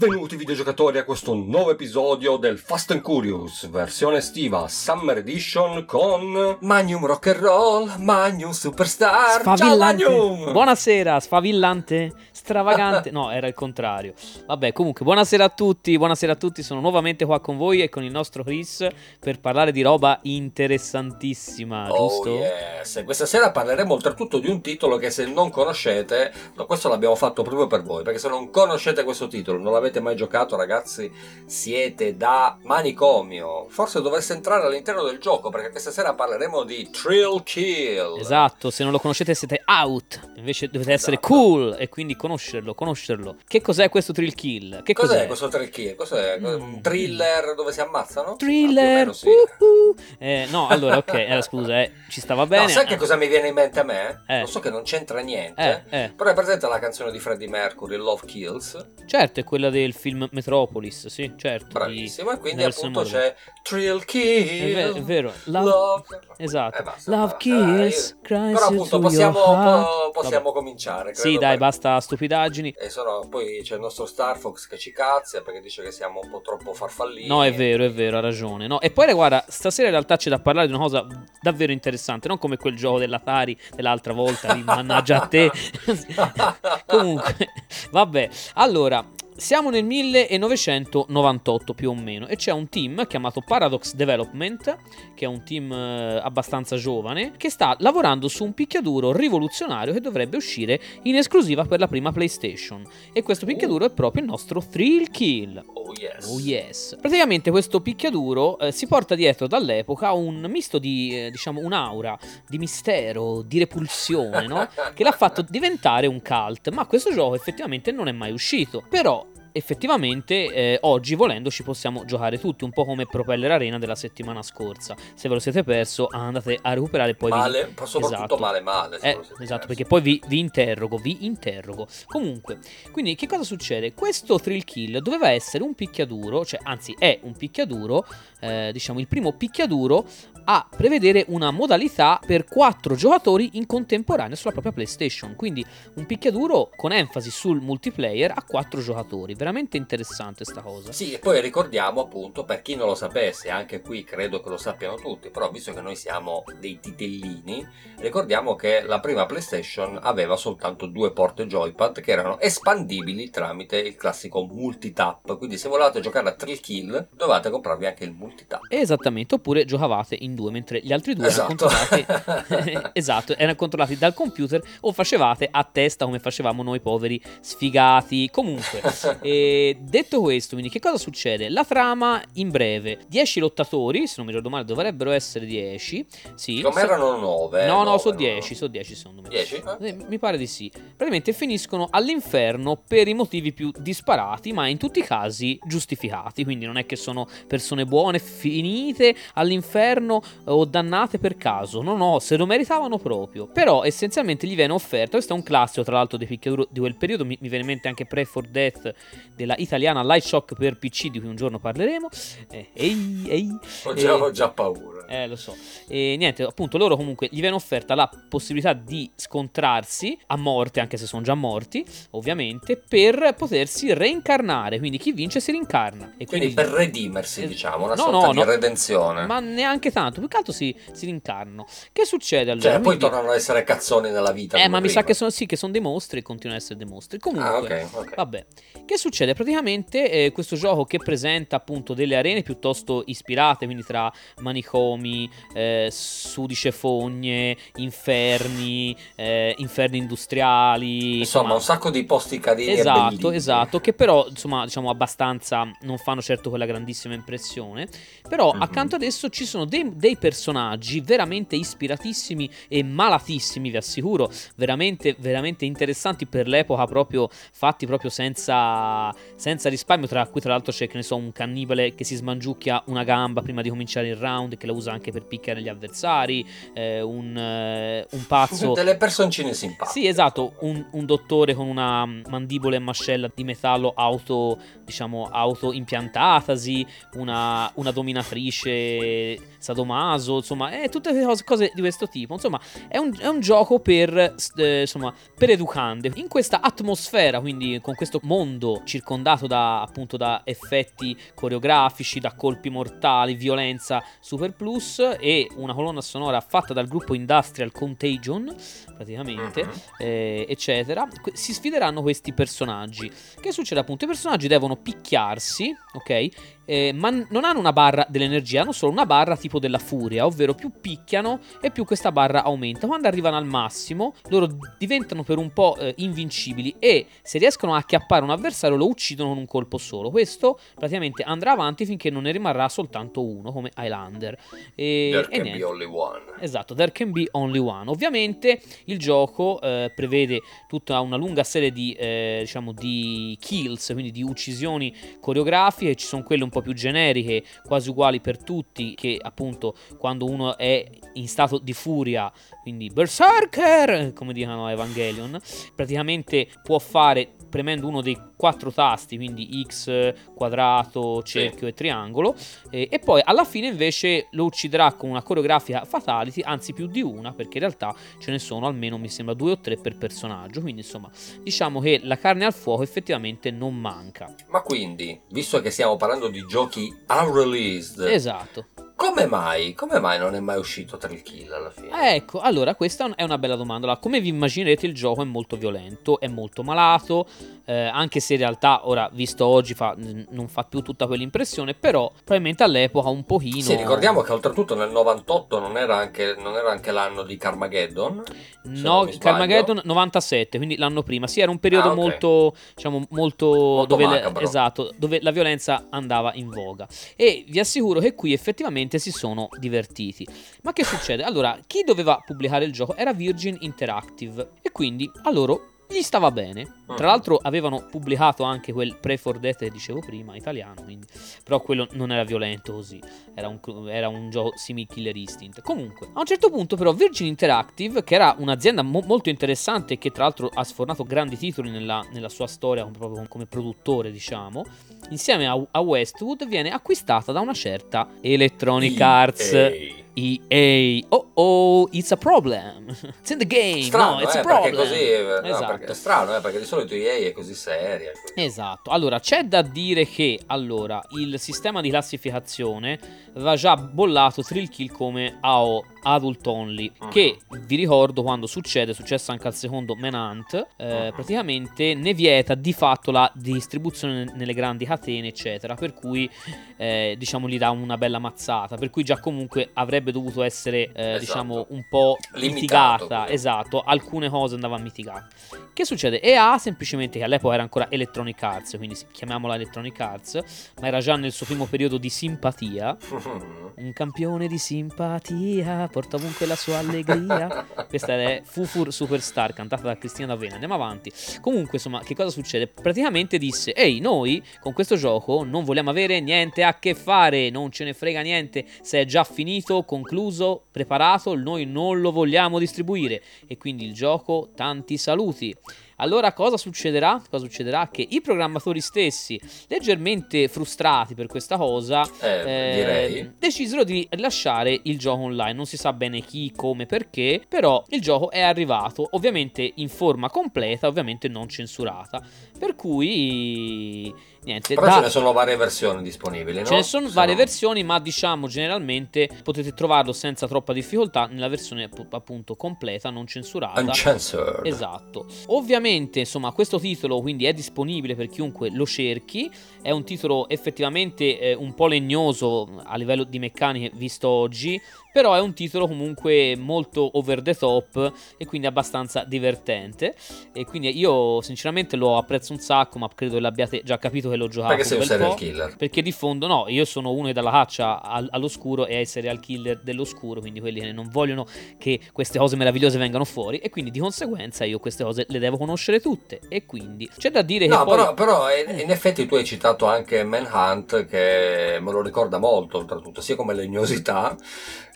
Benvenuti 0.00 0.36
videogiocatori 0.36 0.96
a 0.96 1.04
questo 1.04 1.34
nuovo 1.34 1.72
episodio 1.72 2.38
del 2.38 2.56
Fast 2.56 2.92
and 2.92 3.02
Curious, 3.02 3.68
versione 3.68 4.16
estiva 4.16 4.66
Summer 4.66 5.18
Edition 5.18 5.84
con 5.84 6.56
Magnum 6.60 7.04
Rock 7.04 7.26
and 7.26 7.36
Roll, 7.36 7.94
Magnum 7.98 8.52
Superstar. 8.52 9.42
Sfavillante. 9.42 10.02
Ciao 10.02 10.16
Magnum! 10.16 10.52
Buonasera, 10.52 11.20
sfavillante, 11.20 12.12
stravagante. 12.30 13.10
No, 13.10 13.30
era 13.30 13.46
il 13.46 13.52
contrario. 13.52 14.14
Vabbè, 14.46 14.72
comunque, 14.72 15.04
buonasera 15.04 15.44
a 15.44 15.48
tutti. 15.50 15.98
Buonasera 15.98 16.32
a 16.32 16.36
tutti. 16.36 16.62
Sono 16.62 16.80
nuovamente 16.80 17.26
qua 17.26 17.38
con 17.40 17.58
voi 17.58 17.82
e 17.82 17.90
con 17.90 18.02
il 18.02 18.10
nostro 18.10 18.42
Chris 18.42 18.86
per 19.18 19.38
parlare 19.38 19.70
di 19.70 19.82
roba 19.82 20.18
interessantissima, 20.22 21.88
giusto? 21.88 22.30
Oh 22.30 22.38
yes, 22.38 23.02
questa 23.04 23.26
sera 23.26 23.50
parleremo 23.50 23.92
oltretutto 23.92 24.38
di 24.38 24.48
un 24.48 24.62
titolo 24.62 24.96
che 24.96 25.10
se 25.10 25.26
non 25.26 25.50
conoscete, 25.50 26.32
no, 26.54 26.64
questo 26.64 26.88
l'abbiamo 26.88 27.16
fatto 27.16 27.42
proprio 27.42 27.66
per 27.66 27.82
voi, 27.82 28.02
perché 28.02 28.18
se 28.18 28.30
non 28.30 28.48
conoscete 28.48 29.04
questo 29.04 29.28
titolo, 29.28 29.58
non 29.58 29.74
l'avete 29.74 29.88
mai 29.98 30.14
giocato 30.14 30.54
ragazzi, 30.54 31.10
siete 31.46 32.16
da 32.16 32.56
manicomio. 32.62 33.66
Forse 33.68 34.00
dovreste 34.00 34.34
entrare 34.34 34.66
all'interno 34.66 35.02
del 35.02 35.18
gioco, 35.18 35.50
perché 35.50 35.70
questa 35.70 35.90
sera 35.90 36.14
parleremo 36.14 36.62
di 36.62 36.88
Thrill 36.90 37.42
Kill. 37.42 38.18
Esatto, 38.20 38.70
se 38.70 38.84
non 38.84 38.92
lo 38.92 39.00
conoscete 39.00 39.34
siete 39.34 39.62
out. 39.66 40.20
Invece 40.36 40.68
dovete 40.68 40.92
essere 40.92 41.16
Esatto. 41.20 41.34
cool 41.34 41.76
e 41.78 41.88
quindi 41.88 42.14
conoscerlo, 42.14 42.74
conoscerlo. 42.74 43.36
Che 43.48 43.60
cos'è 43.60 43.88
questo 43.88 44.12
Thrill 44.12 44.32
Kill? 44.34 44.82
Che 44.82 44.92
Cos'è, 44.92 45.14
cos'è? 45.14 45.26
questo 45.26 45.48
Thrill 45.48 45.70
Kill? 45.70 45.94
Cos'è? 45.96 46.38
Mm. 46.38 46.44
Un 46.44 46.80
thriller 46.82 47.54
dove 47.54 47.72
si 47.72 47.80
ammazzano? 47.80 48.32
Ah, 48.32 48.36
Thriller. 48.36 48.94
meno 48.98 49.12
sì. 49.12 49.26
uhu. 49.26 49.94
Eh, 50.18 50.46
no, 50.50 50.68
allora, 50.68 50.98
ok, 50.98 51.14
eh, 51.14 51.42
scusa, 51.42 51.80
eh, 51.80 51.92
ci 52.10 52.20
stava 52.20 52.46
bene. 52.46 52.64
No, 52.64 52.68
sai 52.68 52.84
che 52.86 52.96
cosa 52.96 53.16
mi 53.16 53.26
viene 53.28 53.48
in 53.48 53.54
mente 53.54 53.80
a 53.80 53.84
me? 53.84 54.22
Eh. 54.28 54.40
Lo 54.40 54.46
so 54.46 54.60
che 54.60 54.68
non 54.70 54.82
c'entra 54.82 55.20
niente. 55.20 55.84
Eh, 55.88 56.02
eh. 56.04 56.12
Però 56.14 56.28
è 56.30 56.34
presente 56.34 56.66
la 56.68 56.78
canzone 56.78 57.10
di 57.10 57.18
Freddie 57.18 57.48
Mercury, 57.48 57.96
Love 57.96 58.26
Kills? 58.26 58.86
Certo, 59.06 59.40
è 59.40 59.44
quella 59.44 59.70
del 59.80 59.92
film 59.94 60.28
Metropolis, 60.32 61.06
sì, 61.08 61.32
certo. 61.36 61.68
Bravissimo. 61.72 62.30
E 62.32 62.38
quindi 62.38 62.62
Nelson 62.62 62.90
appunto 62.90 63.08
Mandela. 63.10 63.32
c'è 63.32 63.36
Thrill 63.62 64.00
È, 64.00 64.04
Kill. 64.04 64.74
ve- 64.74 64.92
è 64.94 65.02
vero, 65.02 65.32
Love, 65.44 65.68
Love. 65.70 66.04
esatto. 66.38 66.78
Eh, 66.78 66.82
basta, 66.82 67.16
Love 67.16 67.34
kills, 67.38 68.10
Eh, 68.10 68.16
Però 68.28 68.56
appunto 68.56 68.84
to 68.88 68.98
possiamo, 69.00 69.32
po- 69.40 70.10
possiamo 70.12 70.52
cominciare. 70.52 71.14
Sì, 71.14 71.22
credo, 71.22 71.38
dai, 71.38 71.48
perché- 71.50 71.64
basta 71.64 72.00
stupidaggini. 72.00 72.74
E 72.78 72.88
sono- 72.90 73.26
poi 73.28 73.60
c'è 73.62 73.74
il 73.74 73.80
nostro 73.80 74.06
Star 74.06 74.38
Fox 74.38 74.66
che 74.66 74.78
ci 74.78 74.92
cazza 74.92 75.40
perché 75.42 75.60
dice 75.60 75.82
che 75.82 75.90
siamo 75.92 76.20
un 76.22 76.30
po' 76.30 76.40
troppo 76.40 76.72
farfallini. 76.72 77.26
No, 77.26 77.44
è 77.44 77.52
vero, 77.52 77.84
è 77.84 77.92
vero, 77.92 78.18
ha 78.18 78.20
ragione. 78.20 78.66
No, 78.66 78.80
e 78.80 78.90
poi 78.90 79.12
guarda, 79.12 79.44
stasera 79.48 79.88
in 79.88 79.94
realtà 79.94 80.16
c'è 80.16 80.30
da 80.30 80.38
parlare 80.40 80.66
di 80.66 80.72
una 80.72 80.82
cosa 80.82 81.06
davvero 81.40 81.72
interessante, 81.72 82.28
non 82.28 82.38
come 82.38 82.56
quel 82.56 82.76
gioco 82.76 82.98
dell'Atari 82.98 83.58
dell'altra 83.74 84.12
volta, 84.12 84.54
di 84.54 84.62
mannaggia 84.62 85.22
a 85.22 85.26
te. 85.26 85.50
Comunque, 86.86 87.48
vabbè. 87.90 88.28
Allora, 88.54 89.04
siamo 89.40 89.70
nel 89.70 89.84
1998 89.84 91.72
più 91.72 91.90
o 91.90 91.94
meno 91.94 92.26
e 92.26 92.36
c'è 92.36 92.52
un 92.52 92.68
team 92.68 93.06
chiamato 93.06 93.40
Paradox 93.40 93.94
Development, 93.94 94.76
che 95.14 95.24
è 95.24 95.28
un 95.28 95.42
team 95.42 95.72
eh, 95.72 96.20
abbastanza 96.22 96.76
giovane, 96.76 97.32
che 97.38 97.48
sta 97.48 97.74
lavorando 97.78 98.28
su 98.28 98.44
un 98.44 98.52
picchiaduro 98.52 99.12
rivoluzionario 99.12 99.94
che 99.94 100.00
dovrebbe 100.00 100.36
uscire 100.36 100.78
in 101.04 101.16
esclusiva 101.16 101.64
per 101.64 101.80
la 101.80 101.88
prima 101.88 102.12
PlayStation. 102.12 102.86
E 103.14 103.22
questo 103.22 103.46
picchiaduro 103.46 103.86
è 103.86 103.90
proprio 103.90 104.22
il 104.22 104.28
nostro 104.28 104.62
Thrill 104.62 105.10
Kill. 105.10 105.64
Oh 105.66 105.92
yes. 105.98 106.26
Oh 106.26 106.38
yes. 106.38 106.96
Praticamente 107.00 107.50
questo 107.50 107.80
picchiaduro 107.80 108.58
eh, 108.58 108.72
si 108.72 108.86
porta 108.86 109.14
dietro 109.14 109.46
dall'epoca 109.46 110.12
un 110.12 110.46
misto 110.50 110.78
di, 110.78 111.12
eh, 111.14 111.30
diciamo, 111.30 111.60
un'aura 111.60 112.18
di 112.46 112.58
mistero, 112.58 113.40
di 113.40 113.58
repulsione, 113.58 114.46
no? 114.46 114.68
Che 114.94 115.02
l'ha 115.02 115.12
fatto 115.12 115.42
diventare 115.48 116.06
un 116.06 116.20
cult. 116.20 116.70
Ma 116.72 116.84
questo 116.84 117.10
gioco 117.12 117.34
effettivamente 117.34 117.90
non 117.90 118.06
è 118.06 118.12
mai 118.12 118.32
uscito. 118.32 118.84
Però 118.88 119.26
effettivamente 119.52 120.34
eh, 120.52 120.78
oggi 120.82 121.14
volendo 121.14 121.50
ci 121.50 121.62
possiamo 121.62 122.04
giocare 122.04 122.38
tutti, 122.38 122.64
un 122.64 122.70
po' 122.70 122.84
come 122.84 123.06
Propeller 123.06 123.52
Arena 123.52 123.78
della 123.78 123.94
settimana 123.94 124.42
scorsa. 124.42 124.96
Se 125.14 125.28
ve 125.28 125.34
lo 125.34 125.40
siete 125.40 125.62
perso 125.62 126.08
andate 126.10 126.58
a 126.60 126.72
recuperare 126.72 127.10
e 127.10 127.14
poi 127.14 127.30
vi... 127.30 127.38
Male, 127.38 127.72
soprattutto 127.84 128.14
Esatto. 128.14 128.36
male 128.36 128.60
male. 128.60 128.98
Eh, 129.00 129.10
esatto, 129.10 129.36
persi. 129.36 129.66
perché 129.66 129.84
poi 129.84 130.00
vi, 130.00 130.22
vi 130.26 130.38
interrogo, 130.38 130.96
vi 130.96 131.24
interrogo. 131.24 131.86
Comunque, 132.06 132.58
quindi 132.90 133.14
che 133.14 133.26
cosa 133.26 133.44
succede? 133.44 133.94
Questo 133.94 134.38
thrill 134.38 134.64
kill 134.64 134.98
doveva 134.98 135.30
essere 135.30 135.64
un 135.64 135.74
picchiaduro, 135.74 136.44
cioè 136.44 136.60
anzi 136.62 136.94
è 136.98 137.18
un 137.22 137.36
picchiaduro, 137.36 138.06
eh, 138.40 138.70
diciamo 138.72 139.00
il 139.00 139.08
primo 139.08 139.32
picchiaduro 139.32 140.06
a 140.52 140.66
prevedere 140.68 141.26
una 141.28 141.52
modalità 141.52 142.20
per 142.26 142.44
quattro 142.44 142.96
giocatori 142.96 143.50
in 143.52 143.66
contemporanea 143.66 144.34
sulla 144.34 144.50
propria 144.50 144.72
PlayStation. 144.72 145.36
Quindi 145.36 145.64
un 145.94 146.06
picchiaduro 146.06 146.70
con 146.74 146.90
enfasi 146.90 147.30
sul 147.30 147.60
multiplayer 147.60 148.32
a 148.34 148.42
quattro 148.42 148.80
giocatori. 148.80 149.34
Veramente 149.34 149.76
interessante 149.76 150.44
sta 150.44 150.60
cosa. 150.60 150.90
Sì, 150.90 151.12
e 151.12 151.20
poi 151.20 151.40
ricordiamo 151.40 152.00
appunto, 152.00 152.44
per 152.44 152.62
chi 152.62 152.74
non 152.74 152.88
lo 152.88 152.96
sapesse, 152.96 153.48
anche 153.48 153.80
qui 153.80 154.02
credo 154.02 154.40
che 154.40 154.48
lo 154.48 154.56
sappiano 154.56 154.96
tutti, 154.96 155.30
però 155.30 155.52
visto 155.52 155.72
che 155.72 155.80
noi 155.80 155.94
siamo 155.94 156.42
dei 156.58 156.80
titellini, 156.80 157.64
ricordiamo 157.98 158.56
che 158.56 158.82
la 158.82 158.98
prima 158.98 159.26
PlayStation 159.26 160.00
aveva 160.02 160.34
soltanto 160.34 160.86
due 160.86 161.12
porte 161.12 161.46
joypad 161.46 162.00
che 162.00 162.10
erano 162.10 162.40
espandibili 162.40 163.30
tramite 163.30 163.78
il 163.78 163.94
classico 163.94 164.44
multitap, 164.44 165.38
quindi 165.38 165.56
se 165.56 165.68
volevate 165.68 166.00
giocare 166.00 166.28
a 166.28 166.32
Thrill 166.32 166.58
Kill 166.58 167.06
dovevate 167.14 167.50
comprarvi 167.50 167.86
anche 167.86 168.02
il 168.02 168.12
multitap. 168.12 168.62
Esattamente, 168.68 169.36
oppure 169.36 169.64
giocavate 169.64 170.16
in 170.18 170.38
due, 170.40 170.50
mentre 170.50 170.80
gli 170.82 170.92
altri 170.92 171.14
due 171.14 171.26
erano 171.28 171.48
Esatto. 171.50 171.66
controllati. 171.68 172.90
esatto, 172.94 173.36
erano 173.36 173.54
controllati 173.56 173.96
dal 173.98 174.14
computer 174.14 174.62
o 174.80 174.92
facevate 174.92 175.48
a 175.50 175.62
testa 175.70 176.04
come 176.04 176.18
facevamo 176.18 176.62
noi 176.62 176.80
poveri 176.80 177.20
sfigati. 177.40 178.28
Comunque, 178.30 178.80
e 179.20 179.76
detto 179.80 180.20
questo, 180.20 180.54
quindi 180.56 180.70
che 180.72 180.80
cosa 180.80 180.96
succede? 180.98 181.48
La 181.48 181.64
trama 181.64 182.22
in 182.34 182.50
breve: 182.50 182.98
10 183.08 183.40
lottatori, 183.40 184.06
se 184.06 184.14
non 184.16 184.26
mi 184.26 184.32
ricordo 184.32 184.50
male, 184.50 184.64
dovrebbero 184.64 185.10
essere 185.10 185.46
10. 185.46 186.06
Sì, 186.34 186.60
Come 186.62 186.80
erano 186.80 187.16
9? 187.18 187.66
No, 187.66 187.82
no, 187.84 187.98
sono 187.98 188.16
10, 188.16 188.54
sono 188.54 188.70
10 188.70 188.94
secondo 188.94 189.22
me. 189.22 189.28
10? 189.28 189.62
Eh, 189.80 189.96
Mi 190.08 190.18
pare 190.18 190.36
di 190.38 190.46
sì. 190.46 190.70
Praticamente 190.70 191.32
finiscono 191.32 191.88
all'inferno 191.90 192.80
per 192.86 193.08
i 193.08 193.14
motivi 193.14 193.52
più 193.52 193.70
disparati, 193.76 194.52
ma 194.52 194.66
in 194.68 194.78
tutti 194.78 195.00
i 195.00 195.04
casi 195.04 195.58
giustificati. 195.66 196.44
Quindi 196.44 196.64
non 196.66 196.76
è 196.76 196.86
che 196.86 196.96
sono 196.96 197.28
persone 197.46 197.84
buone 197.84 198.18
finite 198.18 199.14
all'inferno 199.34 200.19
eh, 200.24 200.50
o 200.50 200.64
dannate 200.64 201.18
per 201.18 201.36
caso. 201.36 201.82
No, 201.82 201.96
no, 201.96 202.18
se 202.18 202.36
lo 202.36 202.46
meritavano 202.46 202.98
proprio. 202.98 203.46
Però 203.46 203.84
essenzialmente 203.84 204.46
gli 204.46 204.54
viene 204.54 204.72
offerto. 204.72 205.12
Questo 205.12 205.32
è 205.32 205.36
un 205.36 205.42
classico, 205.42 205.82
tra 205.84 205.96
l'altro, 205.96 206.16
dei 206.18 206.26
picchiaduro 206.26 206.66
di 206.70 206.80
quel 206.80 206.96
periodo. 206.96 207.24
Mi, 207.24 207.36
mi 207.40 207.48
viene 207.48 207.64
in 207.64 207.70
mente 207.70 207.88
anche 207.88 208.06
Pray 208.06 208.24
for 208.24 208.46
Death 208.46 208.92
della 209.34 209.54
italiana 209.58 210.02
Light 210.02 210.24
Shock 210.24 210.54
per 210.54 210.76
PC, 210.78 211.08
di 211.08 211.18
cui 211.20 211.28
un 211.28 211.36
giorno 211.36 211.58
parleremo. 211.58 212.08
Eh, 212.50 212.68
ehi, 212.72 213.26
ehi. 213.28 213.58
Ho 213.84 213.94
già, 213.94 214.08
Eh, 214.08 214.12
ho 214.12 214.30
già 214.30 214.48
paura. 214.50 215.04
eh, 215.06 215.26
lo 215.26 215.36
so. 215.36 215.56
E 215.86 216.14
niente, 216.18 216.42
appunto, 216.42 216.78
loro 216.78 216.96
comunque 216.96 217.28
gli 217.30 217.40
viene 217.40 217.54
offerta 217.56 217.94
la 217.94 218.08
possibilità 218.28 218.72
di 218.72 219.10
scontrarsi 219.14 220.18
a 220.26 220.36
morte, 220.36 220.80
anche 220.80 220.96
se 220.96 221.06
sono 221.06 221.22
già 221.22 221.34
morti, 221.34 221.84
ovviamente, 222.10 222.76
per 222.76 223.34
potersi 223.36 223.92
reincarnare. 223.94 224.78
Quindi 224.78 224.98
chi 224.98 225.12
vince 225.12 225.40
si 225.40 225.50
rincarna. 225.52 226.12
E 226.16 226.26
Quindi 226.26 226.52
quindi, 226.52 226.54
per 226.54 226.66
redimersi, 226.68 227.46
diciamo, 227.46 227.84
una 227.84 227.94
no, 227.94 228.02
sorta 228.02 228.26
no, 228.26 228.32
di 228.32 228.38
no. 228.38 228.44
redenzione. 228.44 229.26
Ma 229.26 229.40
neanche 229.40 229.90
tanto, 229.92 230.09
più 230.18 230.28
che 230.28 230.36
altro 230.36 230.52
si, 230.52 230.74
si 230.92 231.06
rincarnano. 231.06 231.66
Che 231.92 232.04
succede 232.04 232.50
allora? 232.50 232.72
Cioè, 232.72 232.80
poi 232.80 232.96
tornano 232.98 233.30
ad 233.30 233.36
essere 233.36 233.62
cazzoni 233.64 234.10
nella 234.10 234.32
vita. 234.32 234.58
Eh, 234.58 234.68
ma 234.68 234.80
mi 234.80 234.88
sa 234.88 234.94
prima. 234.94 235.06
che 235.08 235.14
sono, 235.14 235.30
sì, 235.30 235.46
che 235.46 235.56
sono 235.56 235.70
dei 235.72 235.80
mostri 235.80 236.18
e 236.18 236.22
continuano 236.22 236.58
a 236.58 236.62
essere 236.62 236.78
dei 236.78 236.88
mostri. 236.88 237.18
Comunque, 237.18 237.82
Ah, 237.82 237.86
ok, 237.86 237.88
ok. 237.94 238.14
Vabbè, 238.16 238.46
che 238.84 238.96
succede? 238.98 239.34
Praticamente 239.34 240.10
eh, 240.10 240.32
questo 240.32 240.56
gioco 240.56 240.84
che 240.84 240.98
presenta 240.98 241.56
appunto 241.56 241.94
delle 241.94 242.16
arene 242.16 242.42
piuttosto 242.42 243.02
ispirate, 243.06 243.66
quindi 243.66 243.84
tra 243.84 244.12
manicomi, 244.40 245.30
eh, 245.54 245.88
sudice 245.90 246.72
fogne, 246.72 247.56
inferni, 247.76 248.96
eh, 249.16 249.54
inferni 249.58 249.98
industriali. 249.98 251.18
Insomma, 251.18 251.54
un 251.54 251.60
sacco 251.62 251.90
di 251.90 252.04
posti 252.04 252.38
carini 252.38 252.70
e 252.72 252.78
Esatto, 252.80 253.30
esatto, 253.30 253.80
che 253.80 253.92
però 253.92 254.26
insomma 254.28 254.64
diciamo 254.64 254.90
abbastanza 254.90 255.68
non 255.82 255.98
fanno 255.98 256.20
certo 256.22 256.48
quella 256.50 256.66
grandissima 256.66 257.14
impressione, 257.14 257.88
però 258.28 258.52
Mhm. 258.52 258.62
accanto 258.62 258.94
ad 258.96 259.02
esso 259.02 259.28
ci 259.28 259.44
sono 259.44 259.64
dei, 259.64 259.88
dei 260.00 260.16
personaggi 260.16 261.00
veramente 261.00 261.54
ispiratissimi 261.54 262.50
e 262.66 262.82
malatissimi, 262.82 263.70
vi 263.70 263.76
assicuro, 263.76 264.32
veramente, 264.56 265.14
veramente 265.18 265.66
interessanti 265.66 266.26
per 266.26 266.48
l'epoca, 266.48 266.86
proprio 266.86 267.28
fatti 267.30 267.86
proprio 267.86 268.10
senza, 268.10 269.14
senza 269.40 269.70
risparmio, 269.70 270.06
tra 270.06 270.26
cui 270.26 270.42
tra 270.42 270.50
l'altro 270.50 270.70
c'è 270.70 270.86
che 270.86 270.98
ne 270.98 271.02
so 271.02 271.16
un 271.16 271.32
cannibale 271.32 271.94
che 271.94 272.04
si 272.04 272.14
smangiucchia 272.14 272.82
una 272.88 273.04
gamba 273.04 273.40
prima 273.40 273.62
di 273.62 273.70
cominciare 273.70 274.08
il 274.08 274.16
round, 274.16 274.58
che 274.58 274.66
la 274.66 274.74
usa 274.74 274.92
anche 274.92 275.12
per 275.12 275.24
picchiare 275.24 275.62
gli 275.62 275.68
avversari, 275.68 276.46
eh, 276.74 277.00
un, 277.00 277.34
eh, 277.34 278.06
un 278.10 278.26
pazzo... 278.26 278.74
Delle 278.74 278.98
personcine 278.98 279.54
simpatiche. 279.54 279.98
Sì, 279.98 280.06
esatto, 280.06 280.56
un, 280.60 280.86
un 280.90 281.06
dottore 281.06 281.54
con 281.54 281.68
una 281.68 282.04
mandibola 282.04 282.76
e 282.76 282.80
mascella 282.80 283.30
di 283.34 283.42
metallo 283.42 283.94
auto, 283.96 284.58
diciamo, 284.84 285.30
auto 285.32 285.72
impiantatasi, 285.72 286.86
una, 287.14 287.70
una 287.76 287.92
dominatrice 287.92 289.38
sadomaso, 289.56 290.36
insomma, 290.36 290.82
è 290.82 290.90
tutte 290.90 291.18
cose, 291.24 291.44
cose 291.44 291.72
di 291.74 291.80
questo 291.80 292.08
tipo. 292.08 292.34
Insomma, 292.34 292.60
è 292.88 292.98
un, 292.98 293.16
è 293.18 293.26
un 293.26 293.40
gioco 293.40 293.78
per, 293.78 294.34
eh, 294.56 294.80
insomma, 294.80 295.14
per 295.34 295.48
educande. 295.48 296.10
In 296.16 296.28
questa 296.28 296.60
atmosfera, 296.60 297.40
quindi 297.40 297.80
con 297.80 297.94
questo 297.94 298.20
mondo 298.24 298.82
circondato 298.84 299.28
circondato 299.30 299.46
da 299.46 299.82
appunto 299.82 300.16
da 300.16 300.42
effetti 300.44 301.16
coreografici, 301.34 302.20
da 302.20 302.32
colpi 302.34 302.70
mortali, 302.70 303.34
violenza 303.34 304.02
super 304.20 304.52
plus 304.52 304.98
e 305.20 305.48
una 305.56 305.74
colonna 305.74 306.00
sonora 306.00 306.40
fatta 306.40 306.72
dal 306.72 306.88
gruppo 306.88 307.14
Industrial 307.14 307.70
Contagion, 307.70 308.54
praticamente, 308.94 309.64
Mhm. 309.64 309.70
eh, 309.98 310.46
eccetera. 310.48 311.06
Si 311.32 311.52
sfideranno 311.52 312.02
questi 312.02 312.32
personaggi. 312.32 313.10
Che 313.40 313.52
succede 313.52 313.80
appunto? 313.80 314.04
I 314.04 314.08
personaggi 314.08 314.48
devono 314.48 314.76
picchiarsi, 314.76 315.74
ok? 315.94 316.28
Eh, 316.64 316.92
ma 316.94 317.10
non 317.10 317.44
hanno 317.44 317.58
una 317.58 317.72
barra 317.72 318.06
dell'energia, 318.08 318.62
hanno 318.62 318.70
solo 318.72 318.92
una 318.92 319.04
barra 319.06 319.36
tipo 319.36 319.58
della 319.58 319.78
furia, 319.78 320.24
ovvero 320.24 320.54
più 320.54 320.70
picchiano 320.80 321.40
e 321.60 321.70
più 321.72 321.84
questa 321.84 322.12
barra 322.12 322.44
aumenta. 322.44 322.86
Quando 322.86 323.08
arrivano 323.08 323.36
al 323.36 323.44
massimo, 323.44 324.14
loro 324.28 324.46
diventano 324.78 325.24
per 325.24 325.38
un 325.38 325.52
po' 325.52 325.76
eh, 325.76 325.94
invincibili 325.98 326.76
e 326.78 327.06
se 327.22 327.38
riescono 327.38 327.74
a 327.74 327.78
acchiappare 327.78 328.22
un 328.22 328.30
avversario 328.30 328.76
lo 328.76 328.86
uccidono 328.86 329.19
con 329.24 329.38
un 329.38 329.46
colpo 329.46 329.78
solo. 329.78 330.10
Questo 330.10 330.58
praticamente 330.74 331.22
andrà 331.22 331.52
avanti 331.52 331.84
finché 331.84 332.10
non 332.10 332.22
ne 332.22 332.32
rimarrà 332.32 332.68
soltanto 332.68 333.24
uno, 333.24 333.52
come 333.52 333.70
Highlander. 333.76 334.38
E, 334.74 335.10
There 335.12 335.26
e 335.26 335.36
can 335.36 335.42
niente. 335.42 335.58
be 335.58 335.64
only 335.64 335.84
one. 335.86 336.20
Esatto, 336.40 336.74
there 336.74 336.92
can 336.92 337.12
be 337.12 337.28
only 337.32 337.58
one. 337.58 337.88
Ovviamente 337.90 338.60
il 338.84 338.98
gioco 338.98 339.60
eh, 339.60 339.92
prevede 339.94 340.40
tutta 340.68 341.00
una 341.00 341.16
lunga 341.16 341.44
serie 341.44 341.72
di, 341.72 341.92
eh, 341.92 342.38
diciamo, 342.40 342.72
di 342.72 343.36
kills, 343.40 343.92
quindi 343.92 344.10
di 344.10 344.22
uccisioni 344.22 344.94
coreografiche, 345.20 345.94
ci 345.94 346.06
sono 346.06 346.22
quelle 346.22 346.44
un 346.44 346.50
po' 346.50 346.62
più 346.62 346.72
generiche, 346.72 347.42
quasi 347.64 347.90
uguali 347.90 348.20
per 348.20 348.42
tutti, 348.42 348.94
che 348.94 349.18
appunto 349.20 349.74
quando 349.98 350.26
uno 350.26 350.56
è 350.56 350.88
in 351.14 351.28
stato 351.28 351.58
di 351.58 351.72
furia, 351.72 352.32
quindi 352.62 352.88
berserker, 352.88 354.12
come 354.12 354.32
dicono 354.32 354.68
Evangelion, 354.68 355.38
praticamente 355.74 356.48
può 356.62 356.78
fare 356.78 357.28
premendo 357.50 357.88
uno 357.88 358.00
dei 358.00 358.18
quattro 358.36 358.72
tasti, 358.72 359.09
quindi 359.16 359.64
X, 359.66 360.14
quadrato, 360.34 361.22
cerchio 361.22 361.66
e 361.66 361.74
triangolo, 361.74 362.34
e, 362.70 362.88
e 362.90 362.98
poi 362.98 363.20
alla 363.24 363.44
fine 363.44 363.68
invece 363.68 364.28
lo 364.32 364.44
ucciderà 364.44 364.92
con 364.92 365.10
una 365.10 365.22
coreografia 365.22 365.84
fatality, 365.84 366.42
anzi 366.42 366.72
più 366.72 366.86
di 366.86 367.02
una, 367.02 367.32
perché 367.32 367.58
in 367.58 367.64
realtà 367.64 367.94
ce 368.18 368.30
ne 368.30 368.38
sono 368.38 368.66
almeno 368.66 368.98
mi 368.98 369.08
sembra 369.08 369.34
due 369.34 369.52
o 369.52 369.60
tre 369.60 369.76
per 369.76 369.96
personaggio, 369.96 370.60
quindi 370.60 370.82
insomma 370.82 371.10
diciamo 371.42 371.80
che 371.80 372.00
la 372.02 372.18
carne 372.18 372.44
al 372.44 372.52
fuoco 372.52 372.82
effettivamente 372.82 373.50
non 373.50 373.76
manca. 373.76 374.34
Ma 374.48 374.62
quindi, 374.62 375.18
visto 375.30 375.60
che 375.60 375.70
stiamo 375.70 375.96
parlando 375.96 376.28
di 376.28 376.44
giochi 376.46 376.92
unreleased, 377.08 378.00
Esatto. 378.00 378.66
Come 379.00 379.24
mai? 379.24 379.72
Come 379.72 379.98
mai 379.98 380.18
non 380.18 380.34
è 380.34 380.40
mai 380.40 380.58
uscito 380.58 380.98
Trill 380.98 381.22
Kill 381.22 381.50
alla 381.50 381.70
fine? 381.70 382.14
Ecco, 382.14 382.40
allora 382.40 382.74
questa 382.74 383.10
è 383.14 383.22
una 383.22 383.38
bella 383.38 383.56
domanda. 383.56 383.86
Allora, 383.86 383.98
come 383.98 384.20
vi 384.20 384.28
immaginerete 384.28 384.84
il 384.84 384.92
gioco 384.92 385.22
è 385.22 385.24
molto 385.24 385.56
violento, 385.56 386.20
è 386.20 386.28
molto 386.28 386.62
malato, 386.62 387.26
eh, 387.64 387.86
anche 387.86 388.20
se 388.20 388.34
in 388.34 388.40
realtà 388.40 388.86
ora 388.86 389.08
visto 389.10 389.46
oggi 389.46 389.72
fa- 389.72 389.94
n- 389.96 390.26
non 390.32 390.48
fa 390.48 390.64
più 390.64 390.82
tutta 390.82 391.06
quell'impressione, 391.06 391.72
però 391.72 392.10
probabilmente 392.12 392.62
all'epoca 392.62 393.08
un 393.08 393.24
pochino... 393.24 393.62
Sì, 393.62 393.74
ricordiamo 393.74 394.20
che 394.20 394.32
oltretutto 394.32 394.74
nel 394.74 394.90
98 394.90 395.58
non 395.58 395.78
era 395.78 395.96
anche, 395.96 396.36
non 396.38 396.54
era 396.56 396.70
anche 396.70 396.90
l'anno 396.92 397.22
di 397.22 397.38
Carmageddon. 397.38 398.22
No. 398.64 399.08
Carmageddon 399.18 399.80
97, 399.82 400.58
quindi 400.58 400.76
l'anno 400.76 401.02
prima. 401.02 401.26
Sì, 401.26 401.40
era 401.40 401.50
un 401.50 401.58
periodo 401.58 401.88
Ah, 401.88 401.92
ok. 401.92 401.96
molto, 401.98 402.54
diciamo, 402.74 403.06
molto, 403.12 403.86
dove, 403.88 404.02
le- 404.06 404.16
macabro. 404.16 404.42
esatto, 404.44 404.92
dove 404.98 405.20
la 405.22 405.30
violenza 405.30 405.86
andava 405.88 406.32
in 406.34 406.50
voga. 406.50 406.86
E 407.16 407.46
vi 407.48 407.58
assicuro 407.58 407.98
che 408.00 408.14
qui 408.14 408.34
effettivamente 408.34 408.89
si 408.98 409.10
sono 409.12 409.48
divertiti. 409.58 410.26
Ma 410.62 410.72
che 410.72 410.84
succede? 410.84 411.22
Allora, 411.22 411.58
chi 411.66 411.82
doveva 411.84 412.22
pubblicare 412.24 412.64
il 412.64 412.72
gioco 412.72 412.94
era 412.96 413.12
Virgin 413.12 413.56
Interactive 413.60 414.50
e 414.62 414.70
quindi 414.72 415.10
a 415.22 415.30
loro 415.30 415.66
gli 415.90 416.02
stava 416.02 416.30
bene. 416.30 416.62
Tra 416.86 416.94
Mm. 416.94 417.10
l'altro 417.10 417.36
avevano 417.42 417.84
pubblicato 417.90 418.44
anche 418.44 418.72
quel 418.72 418.96
Pre 419.00 419.16
for 419.16 419.40
Death 419.40 419.58
che 419.58 419.70
dicevo 419.70 419.98
prima, 419.98 420.36
italiano, 420.36 420.82
quindi. 420.84 421.04
però 421.42 421.60
quello 421.60 421.88
non 421.92 422.12
era 422.12 422.22
violento 422.22 422.72
così, 422.72 423.00
era 423.34 423.48
un, 423.48 423.58
era 423.88 424.06
un 424.08 424.30
gioco 424.30 424.52
simil 424.56 424.86
Killer 424.86 425.16
Instinct. 425.16 425.62
Comunque, 425.62 426.08
a 426.12 426.20
un 426.20 426.26
certo 426.26 426.48
punto 426.48 426.76
però 426.76 426.92
Virgin 426.92 427.26
Interactive, 427.26 428.04
che 428.04 428.14
era 428.14 428.36
un'azienda 428.38 428.82
mo- 428.82 429.02
molto 429.04 429.30
interessante 429.30 429.94
e 429.94 429.98
che 429.98 430.12
tra 430.12 430.22
l'altro 430.22 430.48
ha 430.54 430.62
sfornato 430.62 431.02
grandi 431.02 431.36
titoli 431.36 431.70
nella, 431.70 432.06
nella 432.12 432.28
sua 432.28 432.46
storia 432.46 432.84
proprio 432.84 433.26
come 433.26 433.46
produttore, 433.46 434.12
diciamo, 434.12 434.64
insieme 435.10 435.46
a, 435.46 435.60
a 435.70 435.80
Westwood 435.80 436.46
viene 436.46 436.70
acquistata 436.70 437.32
da 437.32 437.40
una 437.40 437.54
certa 437.54 438.08
Electronic 438.20 439.00
Arts. 439.00 439.52
EA. 439.52 439.98
EA. 440.12 441.04
Oh 441.10 441.30
oh, 441.34 441.88
it's 441.92 442.10
a 442.10 442.16
problem. 442.16 442.88
It's 443.20 443.30
in 443.30 443.38
the 443.38 443.46
game. 443.46 443.82
Strano, 443.82 444.16
no, 444.16 444.20
it's 444.22 444.34
eh, 444.34 444.40
a 444.40 444.42
problem. 444.42 444.74
così, 444.74 445.00
eh, 445.00 445.22
no, 445.22 445.46
Esatto. 445.46 445.66
perché 445.66 445.92
è 445.92 445.94
strano, 445.94 446.36
eh, 446.36 446.40
perché 446.40 446.58
di 446.58 446.64
solito 446.64 446.94
EA 446.94 447.28
è 447.28 447.32
così 447.32 447.54
seria. 447.54 448.10
così. 448.12 448.44
Esatto, 448.46 448.90
allora 448.90 449.20
c'è 449.20 449.44
da 449.44 449.62
dire 449.62 450.04
che 450.06 450.40
allora 450.46 451.00
il 451.16 451.38
sistema 451.38 451.80
di 451.80 451.90
classificazione 451.90 452.98
aveva 453.34 453.56
già 453.56 453.76
bollato 453.76 454.42
Thrill 454.42 454.68
Kill 454.68 454.90
come 454.90 455.38
AO 455.40 455.84
Adult 456.02 456.46
Only, 456.46 456.90
Mhm. 456.98 457.10
che 457.10 457.38
vi 457.66 457.76
ricordo 457.76 458.22
quando 458.22 458.46
succede, 458.46 458.92
è 458.92 458.94
successo 458.94 459.30
anche 459.32 459.46
al 459.46 459.54
secondo 459.54 459.94
Manhunt, 459.94 460.54
eh, 460.76 461.06
Mhm. 461.06 461.12
praticamente 461.12 461.94
ne 461.94 462.14
vieta 462.14 462.54
di 462.54 462.72
fatto 462.72 463.10
la 463.10 463.30
distribuzione 463.34 464.24
nelle 464.34 464.54
grandi 464.54 464.84
catene, 464.84 465.28
eccetera, 465.28 465.74
per 465.74 465.92
cui 465.94 466.28
eh, 466.76 467.14
diciamo 467.18 467.46
gli 467.46 467.58
dà 467.58 467.68
una 467.70 467.98
bella 467.98 468.18
mazzata, 468.18 468.76
per 468.78 468.88
cui 468.88 469.02
già 469.04 469.18
comunque 469.20 469.68
avrebbe 469.74 470.12
dovuto 470.12 470.42
essere 470.42 470.90
eh, 470.94 471.02
Esatto. 471.02 471.18
diciamo 471.18 471.66
un 471.70 471.84
po' 471.88 472.16
Limitato, 472.32 472.54
mitigata, 472.54 473.16
quindi. 473.16 473.32
esatto, 473.34 473.80
alcune 473.82 474.28
cose 474.30 474.54
andavano 474.54 474.82
mitigate. 474.82 475.28
Che 475.74 475.84
succede? 475.84 476.20
EA 476.22 476.56
semplicemente 476.56 477.18
che 477.18 477.24
all'epoca 477.24 477.52
era 477.54 477.62
ancora 477.62 477.90
Electronic 477.90 478.42
Arts, 478.42 478.76
quindi 478.78 478.96
chiamiamola 479.12 479.54
Electronic 479.56 480.00
Arts, 480.00 480.42
ma 480.80 480.86
era 480.86 481.00
già 481.00 481.16
nel 481.16 481.32
suo 481.32 481.44
primo 481.44 481.66
periodo 481.66 481.98
di 481.98 482.08
simpatia. 482.08 482.96
Un 483.76 483.92
campione 483.92 484.46
di 484.48 484.58
simpatia 484.58 485.88
porta 485.90 486.16
ovunque 486.16 486.46
la 486.46 486.56
sua 486.56 486.78
allegria. 486.78 487.66
Questa 487.88 488.14
è 488.14 488.40
Fufur 488.44 488.92
Superstar, 488.92 489.52
cantata 489.52 489.82
da 489.82 489.98
Cristina 489.98 490.28
D'Avena. 490.28 490.54
Andiamo 490.54 490.74
avanti. 490.74 491.12
Comunque, 491.40 491.72
insomma, 491.74 492.00
che 492.02 492.14
cosa 492.14 492.30
succede? 492.30 492.66
Praticamente 492.68 493.36
disse: 493.36 493.74
Ehi, 493.74 494.00
noi 494.00 494.42
con 494.60 494.72
questo 494.72 494.96
gioco 494.96 495.44
non 495.44 495.64
vogliamo 495.64 495.90
avere 495.90 496.20
niente 496.20 496.62
a 496.62 496.78
che 496.78 496.94
fare, 496.94 497.50
non 497.50 497.70
ce 497.70 497.84
ne 497.84 497.92
frega 497.92 498.22
niente. 498.22 498.64
Se 498.80 499.00
è 499.00 499.04
già 499.04 499.24
finito, 499.24 499.82
concluso, 499.82 500.62
preparato, 500.70 501.34
noi 501.34 501.66
non 501.66 502.00
lo 502.00 502.12
vogliamo 502.12 502.58
distribuire. 502.58 503.22
E 503.46 503.58
quindi 503.58 503.84
il 503.84 503.92
gioco, 503.92 504.48
tanti 504.54 504.96
saluti. 504.96 505.54
Allora 506.00 506.32
cosa 506.32 506.56
succederà? 506.56 507.22
Cosa 507.28 507.44
succederà? 507.44 507.88
Che 507.90 508.06
i 508.08 508.20
programmatori 508.20 508.80
stessi, 508.80 509.40
leggermente 509.68 510.48
frustrati 510.48 511.14
per 511.14 511.26
questa 511.26 511.56
cosa, 511.56 512.08
Eh, 512.20 512.28
eh, 512.28 513.30
decisero 513.38 513.84
di 513.84 514.06
rilasciare 514.10 514.78
il 514.84 514.98
gioco 514.98 515.22
online. 515.22 515.52
Non 515.52 515.66
si 515.66 515.76
sa 515.76 515.92
bene 515.92 516.20
chi, 516.20 516.52
come, 516.56 516.86
perché, 516.86 517.42
però 517.46 517.84
il 517.88 518.00
gioco 518.00 518.30
è 518.30 518.40
arrivato, 518.40 519.08
ovviamente 519.12 519.70
in 519.76 519.88
forma 519.88 520.30
completa, 520.30 520.86
ovviamente 520.86 521.28
non 521.28 521.48
censurata. 521.48 522.22
Per 522.58 522.74
cui 522.74 524.12
niente, 524.44 524.74
Però 524.74 524.86
da- 524.86 524.92
ce 524.94 525.00
ne 525.00 525.10
sono 525.10 525.32
varie 525.32 525.56
versioni 525.56 526.02
disponibili, 526.02 526.58
no? 526.60 526.64
Ce 526.66 526.74
ne 526.74 526.82
sono 526.82 527.08
Se 527.08 527.14
varie 527.14 527.32
no- 527.34 527.38
versioni, 527.38 527.82
ma 527.82 527.98
diciamo 527.98 528.46
generalmente 528.48 529.28
potete 529.42 529.72
trovarlo 529.72 530.12
senza 530.12 530.46
troppa 530.48 530.72
difficoltà 530.72 531.26
nella 531.26 531.48
versione 531.48 531.84
app- 531.84 532.12
appunto 532.14 532.56
completa, 532.56 533.10
non 533.10 533.26
censurata. 533.26 533.80
Uncensored. 533.80 534.66
Esatto. 534.66 535.26
Ovviamente, 535.46 536.20
insomma, 536.20 536.52
questo 536.52 536.78
titolo 536.78 537.20
quindi 537.20 537.44
è 537.46 537.52
disponibile 537.52 538.14
per 538.14 538.28
chiunque 538.28 538.70
lo 538.70 538.86
cerchi. 538.86 539.50
È 539.82 539.90
un 539.90 540.04
titolo 540.04 540.48
effettivamente 540.48 541.38
eh, 541.38 541.54
un 541.54 541.74
po' 541.74 541.86
legnoso 541.86 542.82
a 542.84 542.96
livello 542.96 543.24
di 543.24 543.38
meccaniche 543.38 543.90
visto 543.94 544.28
oggi, 544.28 544.80
però 545.12 545.34
è 545.34 545.40
un 545.40 545.54
titolo 545.54 545.86
comunque 545.86 546.56
molto 546.56 547.10
over 547.14 547.42
the 547.42 547.54
top 547.54 548.12
e 548.36 548.46
quindi 548.46 548.66
abbastanza 548.66 549.24
divertente. 549.24 550.14
E 550.52 550.64
quindi 550.64 550.96
io 550.98 551.40
sinceramente 551.42 551.96
lo 551.96 552.16
apprezzo 552.16 552.52
un 552.52 552.58
sacco, 552.58 552.98
ma 552.98 553.08
credo 553.14 553.34
che 553.34 553.40
l'abbiate 553.40 553.82
già 553.84 553.98
capito 553.98 554.28
che 554.28 554.36
l'ho 554.36 554.48
giocato 554.48 554.74
Perché 554.74 554.88
sei 554.88 554.98
un 554.98 555.04
serial 555.04 555.34
killer. 555.34 555.76
Perché 555.76 556.02
di 556.02 556.12
fondo 556.12 556.46
no, 556.46 556.64
io 556.68 556.84
sono 556.84 557.12
uno 557.12 557.28
che 557.28 557.32
dà 557.32 557.42
la 557.42 557.50
caccia 557.50 558.02
al- 558.02 558.28
all'oscuro 558.30 558.86
e 558.86 558.96
ai 558.96 559.06
serial 559.06 559.40
killer 559.40 559.80
dell'oscuro, 559.80 560.40
quindi 560.40 560.60
quelli 560.60 560.80
che 560.80 560.92
non 560.92 561.08
vogliono 561.10 561.46
che 561.78 562.00
queste 562.12 562.38
cose 562.38 562.56
meravigliose 562.56 562.98
vengano 562.98 563.24
fuori 563.24 563.58
e 563.58 563.70
quindi 563.70 563.90
di 563.90 563.98
conseguenza 563.98 564.64
io 564.64 564.78
queste 564.78 565.04
cose 565.04 565.26
le 565.28 565.38
devo 565.38 565.56
conoscere 565.56 566.00
tutte 566.00 566.40
e 566.48 566.66
quindi 566.66 567.08
c'è 567.16 567.30
da 567.30 567.42
dire 567.42 567.66
che 567.66 567.74
No, 567.74 567.84
poi 567.84 567.96
però, 567.96 568.14
però 568.14 568.46
in 568.50 568.78
in 568.80 568.90
effetti 568.90 569.26
tu 569.26 569.36
hai 569.36 569.44
citato 569.44 569.86
anche 569.86 570.24
Manhunt 570.24 571.06
che 571.06 571.78
me 571.80 571.92
lo 571.92 572.02
ricorda 572.02 572.38
molto 572.38 572.78
oltretutto, 572.78 573.20
sia 573.20 573.36
come 573.36 573.54
legnosità 573.54 574.36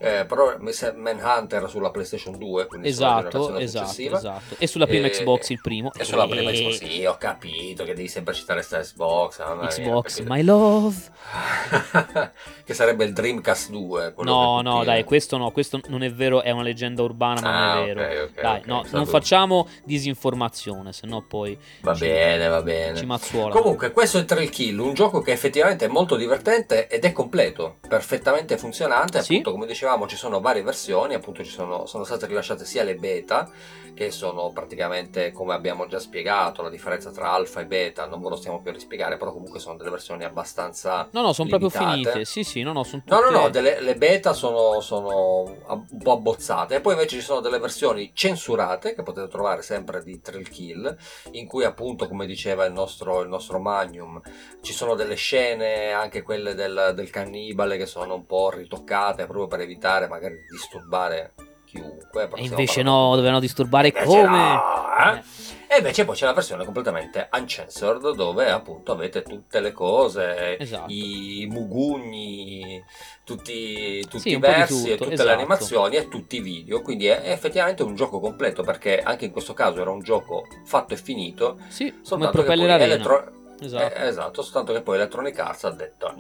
eh, 0.05 0.27
però 0.27 0.57
Manhunter 0.59 1.67
sulla 1.71 1.91
PlayStation 1.91 2.37
2, 2.37 2.67
quindi 2.67 2.89
esatto, 2.89 3.57
esatto, 3.57 3.91
esatto. 3.99 4.57
E 4.59 4.67
sulla 4.67 4.87
prima 4.87 5.07
e, 5.07 5.11
Xbox 5.11 5.49
il 5.49 5.61
primo. 5.63 5.91
E 5.97 6.05
sulla 6.05 6.29
prima 6.29 6.51
Xbox, 6.51 6.85
sì, 6.85 7.07
ho 7.07 7.17
capito 7.17 7.85
che 7.85 7.95
devi 7.95 8.09
sempre 8.09 8.35
citare 8.35 8.61
sta 8.61 8.81
Xbox. 8.81 9.43
Xbox, 9.69 10.21
my 10.21 10.43
love. 10.43 10.95
che 12.65 12.75
sarebbe 12.75 13.05
il 13.05 13.15
Dreamcast 13.15 13.71
2. 13.71 14.15
No, 14.19 14.61
no, 14.61 14.85
dai, 14.85 15.05
questo 15.05 15.39
no, 15.39 15.51
questo 15.53 15.81
non 15.87 16.03
è 16.03 16.13
vero, 16.13 16.43
è 16.43 16.51
una 16.51 16.63
leggenda 16.63 17.03
urbana, 17.03 17.41
ma 17.41 17.73
ah, 17.73 17.75
non 17.75 17.79
è 17.79 17.81
ah, 17.81 17.87
vero. 17.87 18.01
Okay, 18.01 18.19
okay, 18.19 18.43
dai, 18.43 18.59
okay, 18.59 18.69
no, 18.69 18.85
non 18.91 19.07
facciamo 19.07 19.69
disinformazione, 19.85 20.93
se 20.93 21.07
no 21.07 21.25
poi... 21.27 21.59
Va 21.81 21.95
ci, 21.95 22.05
bene, 22.05 22.47
va 22.49 22.61
bene. 22.61 22.99
Ci 22.99 23.07
mazzuola. 23.07 23.55
Comunque, 23.55 23.91
questo 23.91 24.19
è 24.19 24.27
Trail 24.27 24.51
Kill, 24.51 24.79
un 24.79 24.93
gioco 24.93 25.23
che 25.23 25.33
effettivamente 25.33 25.87
è 25.87 25.89
molto 25.89 26.17
divertente 26.17 26.89
ed 26.89 27.05
è 27.05 27.13
completo, 27.13 27.79
perfettamente 27.89 28.59
funzionante, 28.59 29.23
sì. 29.23 29.33
appunto 29.33 29.53
come 29.53 29.67
dicevamo 29.67 29.94
ci 30.07 30.17
sono 30.17 30.41
varie 30.41 30.63
versioni, 30.63 31.15
appunto 31.15 31.43
ci 31.45 31.51
sono, 31.51 31.87
sono 31.87 32.05
state 32.05 32.27
rilasciate 32.27 32.65
sia 32.65 32.83
le 32.83 32.95
beta, 32.97 33.51
che 33.95 34.11
sono 34.11 34.51
praticamente 34.53 35.31
come 35.31 35.55
abbiamo 35.55 35.87
già 35.87 36.01
spiegato, 36.01 36.63
la 36.63 36.69
differenza 36.69 37.11
tra 37.13 37.33
alfa 37.33 37.61
e 37.61 37.67
beta, 37.67 38.07
non 38.07 38.21
ve 38.21 38.31
lo 38.31 38.37
stiamo 38.37 38.61
più 38.61 38.71
a 38.71 38.75
rispiegare, 38.75 39.17
però 39.17 39.33
comunque 39.33 39.61
sono 39.61 39.77
delle 39.77 39.91
versioni 39.91 40.25
abbastanza... 40.25 41.09
No, 41.13 41.23
no, 41.23 41.33
sono 41.33 41.49
proprio 41.49 41.71
finite, 41.71 42.25
sì, 42.25 42.43
sì, 42.43 42.63
no, 42.63 42.73
no, 42.73 42.83
sono 42.83 43.03
tutte... 43.05 43.15
No, 43.15 43.31
no, 43.31 43.39
no, 43.39 43.49
delle, 43.51 43.81
le 43.81 43.95
beta 43.95 44.33
sono, 44.33 44.81
sono 44.81 45.43
un 45.69 46.03
po' 46.03 46.13
abbozzate, 46.13 46.75
e 46.75 46.81
poi 46.81 46.95
invece 46.95 47.17
ci 47.17 47.23
sono 47.23 47.41
delle 47.41 47.59
versioni 47.59 48.11
censurate, 48.13 48.95
che 48.95 49.03
potete 49.03 49.29
trovare 49.29 49.63
sempre 49.63 50.03
di 50.03 50.21
Trail 50.21 50.49
Kill, 50.49 50.97
in 51.31 51.47
cui 51.47 51.65
appunto, 51.65 52.09
come 52.09 52.27
diceva 52.27 52.65
il 52.65 52.73
nostro, 52.73 53.21
il 53.21 53.29
nostro 53.29 53.61
Magnum, 53.61 54.21
ci 54.61 54.73
sono 54.73 54.95
delle 54.97 55.15
scene, 55.15 55.93
anche 55.93 56.23
quelle 56.23 56.55
del, 56.55 56.93
del 56.95 57.11
cannibale, 57.11 57.77
che 57.77 57.87
sono 57.87 58.15
un 58.15 58.27
po' 58.27 58.51
ritoccate 58.51 59.25
proprio 59.25 59.47
per 59.47 59.61
evitare 59.61 59.83
magari 60.09 60.35
di 60.35 60.47
disturbare 60.51 61.35
chiunque. 61.75 62.29
E 62.35 62.45
invece 62.45 62.83
no, 62.83 63.15
dovevano 63.15 63.41
disturbare 63.41 63.93
come? 63.93 64.23
No, 64.23 64.63
eh? 64.97 65.23
E 65.67 65.79
invece 65.79 66.05
poi 66.05 66.15
c'è 66.15 66.27
la 66.27 66.33
versione 66.33 66.65
completamente 66.65 67.29
uncensored 67.33 68.15
dove 68.15 68.49
appunto 68.49 68.93
avete 68.93 69.23
tutte 69.23 69.59
le 69.59 69.73
cose, 69.73 70.57
esatto. 70.57 70.93
i 70.93 71.49
mugugni, 71.51 72.81
tutti, 73.25 74.01
tutti 74.03 74.21
sì, 74.21 74.29
i 74.31 74.39
versi 74.39 74.93
e 74.93 74.97
tutte 74.97 75.15
esatto. 75.15 75.29
le 75.29 75.35
animazioni 75.35 75.97
e 75.97 76.09
tutti 76.09 76.37
i 76.37 76.41
video. 76.41 76.81
Quindi 76.81 77.07
è 77.07 77.33
effettivamente 77.33 77.83
un 77.83 77.97
gioco 77.97 78.21
completo 78.21 78.63
perché 78.63 79.01
anche 79.01 79.25
in 79.25 79.33
questo 79.33 79.53
caso 79.53 79.81
era 79.81 79.91
un 79.91 80.01
gioco 80.01 80.47
fatto 80.65 80.95
e 80.95 80.97
finito. 80.97 81.59
Sì, 81.69 81.93
come 82.09 82.31
Propeller 82.31 82.71
Arena. 82.71 82.95
Elettro- 82.95 83.43
Esatto. 83.61 83.95
Eh, 83.95 84.07
esatto, 84.07 84.43
soltanto 84.43 84.73
che 84.73 84.83
poi 84.83 84.97
Electronic 84.97 85.39
Arts 85.39 85.65
ha 85.65 85.71
detto 85.71 86.15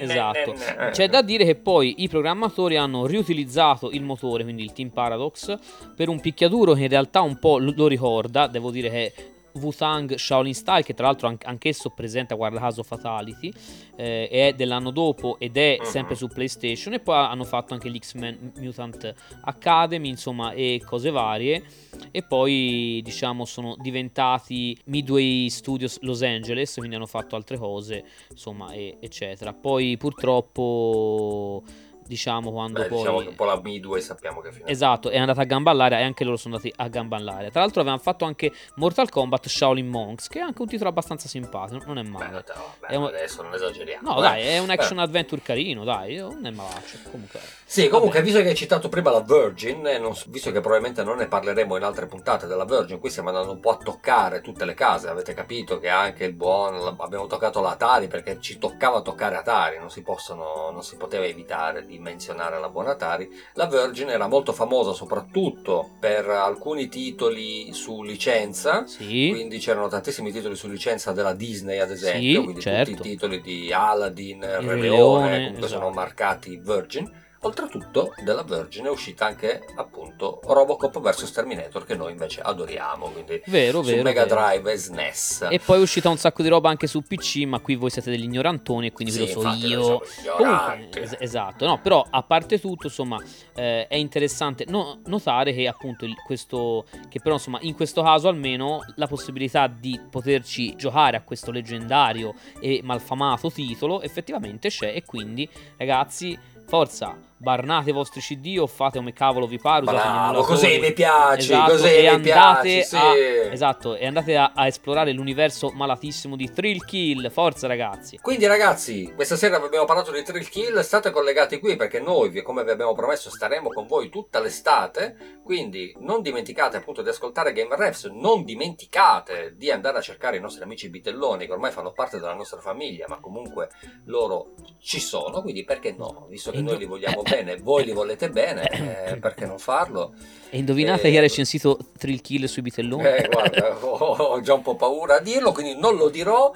esatto, 0.00 0.54
C'è 0.90 1.08
da 1.08 1.22
dire 1.22 1.44
che 1.44 1.54
poi 1.54 2.02
i 2.02 2.08
programmatori 2.08 2.76
hanno 2.76 3.06
riutilizzato 3.06 3.90
il 3.90 4.02
motore, 4.02 4.42
quindi 4.42 4.62
il 4.62 4.72
Team 4.72 4.90
Paradox, 4.90 5.56
per 5.94 6.08
un 6.08 6.20
picchiaduro 6.20 6.72
che 6.72 6.82
in 6.82 6.88
realtà 6.88 7.20
un 7.20 7.38
po' 7.38 7.58
lo 7.58 7.86
ricorda, 7.86 8.46
devo 8.46 8.70
dire 8.70 8.90
che 8.90 9.12
Wu-Tang 9.60 10.14
Shaolin 10.14 10.54
Style, 10.54 10.82
che 10.82 10.94
tra 10.94 11.06
l'altro 11.06 11.36
anch'esso 11.42 11.90
presenta, 11.90 12.34
guarda 12.34 12.58
caso, 12.58 12.82
Fatality, 12.82 13.52
eh, 13.96 14.28
è 14.28 14.54
dell'anno 14.54 14.90
dopo 14.90 15.38
ed 15.38 15.56
è 15.56 15.78
mhm. 15.78 15.86
sempre 15.86 16.14
su 16.14 16.28
PlayStation. 16.28 16.94
E 16.94 17.00
poi 17.00 17.16
hanno 17.16 17.44
fatto 17.44 17.74
anche 17.74 17.88
l'X-Men 17.88 18.52
Mutant 18.58 19.14
Academy, 19.42 20.08
insomma, 20.08 20.52
e 20.52 20.80
cose 20.84 21.10
varie. 21.10 21.64
E 22.10 22.22
poi, 22.22 23.00
diciamo, 23.02 23.44
sono 23.44 23.76
diventati 23.78 24.78
Midway 24.84 25.48
Studios 25.48 25.98
Los 26.00 26.22
Angeles, 26.22 26.74
quindi 26.74 26.96
hanno 26.96 27.06
fatto 27.06 27.36
altre 27.36 27.56
cose, 27.58 28.04
insomma, 28.30 28.72
e, 28.72 28.96
eccetera. 29.00 29.52
Poi 29.52 29.96
purtroppo 29.96 31.62
diciamo 32.06 32.50
quando 32.50 32.80
Beh, 32.80 32.86
poi 32.86 32.98
diciamo 32.98 33.18
che 33.20 33.28
un 33.28 33.34
po' 33.34 33.44
la 33.44 33.54
B2 33.54 33.98
sappiamo 33.98 34.40
che 34.40 34.52
fine 34.52 34.68
esatto 34.68 35.10
è 35.10 35.18
andata 35.18 35.40
a 35.40 35.44
gamba 35.44 35.70
all'aria 35.70 35.98
e 35.98 36.02
anche 36.02 36.24
loro 36.24 36.36
sono 36.36 36.56
andati 36.56 36.72
a 36.76 36.88
gamba 36.88 37.16
all'aria. 37.16 37.50
Tra 37.50 37.60
l'altro 37.60 37.80
avevano 37.80 38.02
fatto 38.02 38.24
anche 38.24 38.52
Mortal 38.76 39.08
Kombat 39.08 39.46
Shaolin 39.46 39.86
Monks 39.86 40.28
che 40.28 40.38
è 40.38 40.42
anche 40.42 40.62
un 40.62 40.68
titolo 40.68 40.88
abbastanza 40.90 41.28
simpatico 41.28 41.84
non 41.86 41.98
è 41.98 42.02
male. 42.02 42.44
Beh, 42.44 42.52
beh, 42.80 42.86
è 42.88 42.96
un... 42.96 43.04
adesso 43.04 43.42
non 43.42 43.54
esageriamo 43.54 44.10
no 44.10 44.18
eh. 44.18 44.22
dai 44.22 44.42
è 44.42 44.58
un 44.58 44.70
action 44.70 44.96
beh. 44.96 45.02
adventure 45.02 45.42
carino 45.42 45.84
dai 45.84 46.16
non 46.16 46.44
è 46.44 46.50
malaccio 46.50 46.98
comunque. 47.10 47.40
Sì 47.64 47.88
comunque 47.88 48.22
visto 48.22 48.40
che 48.40 48.48
hai 48.48 48.54
citato 48.54 48.88
prima 48.88 49.10
la 49.10 49.20
Virgin 49.20 49.80
non... 50.00 50.14
visto 50.28 50.50
che 50.52 50.60
probabilmente 50.60 51.02
non 51.02 51.16
ne 51.16 51.26
parleremo 51.26 51.76
in 51.76 51.82
altre 51.82 52.06
puntate 52.06 52.46
della 52.46 52.64
Virgin 52.64 52.98
qui 52.98 53.10
stiamo 53.10 53.28
andando 53.28 53.52
un 53.52 53.60
po' 53.60 53.70
a 53.70 53.76
toccare 53.76 54.40
tutte 54.40 54.64
le 54.64 54.74
case. 54.74 55.08
Avete 55.08 55.34
capito 55.34 55.78
che 55.78 55.88
anche 55.88 56.24
il 56.24 56.32
buon 56.32 56.96
abbiamo 56.98 57.26
toccato 57.26 57.60
l'Atari 57.60 58.08
perché 58.08 58.40
ci 58.40 58.58
toccava 58.58 59.00
toccare 59.00 59.36
Atari 59.36 59.78
non 59.78 59.90
si 59.90 60.02
possono 60.02 60.70
non 60.70 60.82
si 60.82 60.96
poteva 60.96 61.24
evitare 61.24 61.84
di 61.84 61.95
menzionare 61.98 62.58
la 62.58 62.68
buona 62.68 62.90
Atari, 62.92 63.28
la 63.54 63.66
Virgin 63.66 64.10
era 64.10 64.26
molto 64.26 64.52
famosa 64.52 64.92
soprattutto 64.92 65.90
per 65.98 66.28
alcuni 66.28 66.88
titoli 66.88 67.72
su 67.72 68.02
licenza, 68.02 68.86
sì. 68.86 69.28
quindi 69.32 69.58
c'erano 69.58 69.88
tantissimi 69.88 70.32
titoli 70.32 70.56
su 70.56 70.68
licenza 70.68 71.12
della 71.12 71.34
Disney 71.34 71.78
ad 71.78 71.90
esempio, 71.90 72.38
sì, 72.38 72.42
quindi 72.42 72.60
certo. 72.60 72.90
tutti 72.92 73.08
i 73.08 73.10
titoli 73.10 73.40
di 73.40 73.72
Aladdin, 73.72 74.40
Re 74.40 74.76
Leone, 74.76 75.36
comunque 75.36 75.66
esatto. 75.66 75.66
sono 75.66 75.90
marcati 75.90 76.60
Virgin 76.62 77.24
Oltretutto 77.40 78.12
della 78.22 78.42
Virgin 78.42 78.86
è 78.86 78.90
uscita 78.90 79.26
anche 79.26 79.62
appunto 79.76 80.40
Robocop 80.42 81.00
vs 81.00 81.30
Terminator 81.32 81.84
che 81.84 81.94
noi 81.94 82.12
invece 82.12 82.40
adoriamo, 82.40 83.10
quindi 83.10 83.42
vero, 83.46 83.82
su 83.82 83.90
vero, 83.90 84.02
Mega 84.02 84.24
vero. 84.24 84.36
Drive 84.36 84.72
e 84.72 84.76
SNES. 84.76 85.46
E 85.50 85.58
poi 85.58 85.78
è 85.78 85.80
uscita 85.80 86.08
un 86.08 86.16
sacco 86.16 86.42
di 86.42 86.48
roba 86.48 86.70
anche 86.70 86.86
su 86.86 87.02
PC, 87.02 87.44
ma 87.46 87.60
qui 87.60 87.76
voi 87.76 87.90
siete 87.90 88.10
degli 88.10 88.24
ignorantoni 88.24 88.88
e 88.88 88.92
quindi 88.92 89.12
sì, 89.12 89.24
ve 89.24 89.32
lo 89.34 89.40
so 89.40 89.66
io. 89.66 90.02
Comunque, 90.36 91.02
es- 91.02 91.16
esatto, 91.18 91.66
no, 91.66 91.80
però 91.80 92.04
a 92.08 92.22
parte 92.22 92.58
tutto, 92.58 92.86
insomma, 92.86 93.22
eh, 93.54 93.86
è 93.86 93.96
interessante 93.96 94.64
no- 94.68 95.00
notare 95.06 95.52
che 95.52 95.68
appunto 95.68 96.04
il, 96.04 96.14
questo 96.24 96.86
che 97.08 97.20
però 97.20 97.34
insomma, 97.34 97.58
in 97.62 97.74
questo 97.74 98.02
caso 98.02 98.28
almeno 98.28 98.80
la 98.96 99.06
possibilità 99.06 99.66
di 99.66 100.00
poterci 100.10 100.74
giocare 100.76 101.16
a 101.16 101.22
questo 101.22 101.50
leggendario 101.50 102.34
e 102.60 102.80
malfamato 102.82 103.50
titolo 103.50 104.00
effettivamente 104.02 104.68
c'è 104.68 104.94
e 104.94 105.04
quindi 105.04 105.48
ragazzi 105.76 106.38
forza 106.66 107.14
barnate 107.38 107.90
i 107.90 107.92
vostri 107.92 108.20
CD 108.20 108.56
o 108.58 108.66
fate 108.66 108.98
come 108.98 109.12
cavolo 109.12 109.46
vi 109.46 109.58
pare. 109.58 109.84
Bravo, 109.84 110.42
così 110.42 110.78
mi 110.78 110.92
piace, 110.92 111.52
esatto, 111.52 111.72
così 111.72 111.86
e 111.86 112.06
andate 112.06 112.68
piace, 112.68 112.96
a, 112.96 113.12
sì. 113.12 113.52
Esatto, 113.52 113.96
e 113.96 114.06
andate 114.06 114.36
a, 114.36 114.52
a, 114.54 114.66
esplorare 114.66 115.12
l'universo 115.12 115.70
malatissimo 115.74 116.36
di 116.36 116.50
Thrill 116.50 116.84
Kill. 116.84 117.30
Forza 117.30 117.66
ragazzi. 117.66 118.18
Quindi 118.20 118.46
ragazzi, 118.46 119.12
questa 119.14 119.36
sera 119.36 119.58
vi 119.58 119.66
abbiamo 119.66 119.84
parlato 119.84 120.12
di 120.12 120.22
Thrill 120.22 120.48
Kill, 120.48 120.80
state 120.80 121.10
collegati 121.10 121.58
qui 121.58 121.76
perché 121.76 122.00
noi, 122.00 122.42
come 122.42 122.64
vi 122.64 122.70
abbiamo 122.70 122.94
promesso, 122.94 123.30
staremo 123.30 123.68
con 123.68 123.86
voi 123.86 124.08
tutta 124.08 124.40
l'estate, 124.40 125.40
quindi 125.44 125.94
non 126.00 126.22
dimenticate 126.22 126.78
appunto 126.78 127.02
di 127.02 127.10
ascoltare 127.10 127.52
Game 127.52 127.74
Refs, 127.76 128.04
non 128.06 128.44
dimenticate 128.44 129.54
di 129.56 129.70
andare 129.70 129.98
a 129.98 130.00
cercare 130.00 130.36
i 130.38 130.40
nostri 130.40 130.62
amici 130.62 130.88
bitelloni 130.88 131.46
che 131.46 131.52
ormai 131.52 131.70
fanno 131.70 131.92
parte 131.92 132.18
della 132.18 132.34
nostra 132.34 132.60
famiglia, 132.60 133.06
ma 133.08 133.20
comunque 133.20 133.68
loro 134.04 134.54
ci 134.80 135.00
sono, 135.00 135.42
quindi 135.42 135.64
perché 135.64 135.94
no? 135.96 136.26
Visto 136.28 136.50
che 136.50 136.60
noi 136.60 136.78
li 136.78 136.86
vogliamo 136.86 137.22
bene, 137.28 137.56
voi 137.56 137.84
li 137.84 137.92
volete 137.92 138.30
bene, 138.30 138.68
eh, 139.10 139.16
perché 139.16 139.46
non 139.46 139.58
farlo? 139.58 140.14
E 140.48 140.58
indovinate 140.58 141.08
eh, 141.08 141.10
chi 141.10 141.16
ha 141.16 141.20
recensito 141.20 141.78
Thrill 141.98 142.20
Kill 142.20 142.44
sui 142.44 142.62
bitelloni? 142.62 143.04
Eh, 143.04 143.28
guarda, 143.30 143.76
ho, 143.84 143.96
ho, 143.96 144.40
già 144.40 144.54
un 144.54 144.62
po' 144.62 144.76
paura 144.76 145.16
a 145.16 145.20
dirlo, 145.20 145.52
quindi 145.52 145.78
non 145.78 145.96
lo 145.96 146.08
dirò, 146.08 146.52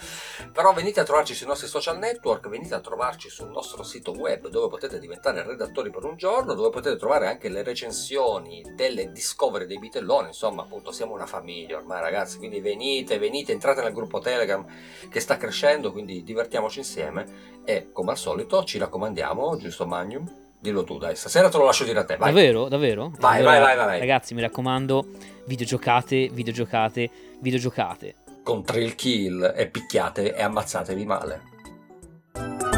però 0.52 0.72
venite 0.72 1.00
a 1.00 1.04
trovarci 1.04 1.34
sui 1.34 1.46
nostri 1.46 1.66
social 1.66 1.98
network, 1.98 2.48
venite 2.48 2.74
a 2.74 2.80
trovarci 2.80 3.28
sul 3.28 3.50
nostro 3.50 3.82
sito 3.82 4.12
web 4.12 4.48
dove 4.48 4.68
potete 4.68 4.98
diventare 4.98 5.42
redattori 5.42 5.90
per 5.90 6.04
un 6.04 6.16
giorno, 6.16 6.54
dove 6.54 6.70
potete 6.70 6.96
trovare 6.96 7.26
anche 7.26 7.48
le 7.48 7.62
recensioni 7.62 8.62
delle 8.74 9.10
discovery 9.10 9.66
dei 9.66 9.78
bitelloni, 9.78 10.28
insomma 10.28 10.62
appunto 10.62 10.92
siamo 10.92 11.14
una 11.14 11.26
famiglia 11.26 11.76
ormai 11.76 12.00
ragazzi, 12.00 12.38
quindi 12.38 12.60
venite, 12.60 13.18
venite, 13.18 13.52
entrate 13.52 13.82
nel 13.82 13.92
gruppo 13.92 14.20
Telegram 14.20 14.64
che 15.10 15.20
sta 15.20 15.36
crescendo, 15.36 15.90
quindi 15.90 16.22
divertiamoci 16.22 16.78
insieme 16.78 17.58
e 17.64 17.90
come 17.92 18.12
al 18.12 18.18
solito 18.18 18.64
ci 18.64 18.78
raccomandiamo, 18.78 19.56
giusto 19.56 19.86
Magnum? 19.86 20.48
Dillo 20.60 20.84
tu, 20.84 20.98
dai, 20.98 21.16
stasera 21.16 21.48
te 21.48 21.56
lo 21.56 21.64
lascio 21.64 21.84
dire 21.84 22.00
a 22.00 22.04
te. 22.04 22.16
Vai. 22.16 22.32
Davvero? 22.32 22.68
Davvero? 22.68 23.12
Vai, 23.18 23.38
allora, 23.38 23.52
vai, 23.52 23.62
vai, 23.62 23.76
vai, 23.76 23.86
vai. 23.86 23.98
Ragazzi, 24.00 24.34
mi 24.34 24.42
raccomando, 24.42 25.06
videogiocate, 25.46 26.28
videogiocate, 26.28 27.10
videogiocate. 27.40 28.14
Con 28.42 28.62
trail 28.62 28.94
kill 28.94 29.54
e 29.56 29.66
picchiate 29.68 30.34
e 30.34 30.42
ammazzatevi 30.42 31.04
male. 31.06 32.69